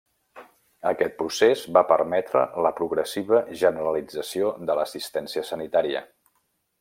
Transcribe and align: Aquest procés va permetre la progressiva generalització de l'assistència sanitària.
Aquest 0.91 1.13
procés 1.19 1.65
va 1.77 1.83
permetre 1.91 2.41
la 2.67 2.71
progressiva 2.81 3.43
generalització 3.65 4.53
de 4.71 4.81
l'assistència 4.81 5.45
sanitària. 5.55 6.03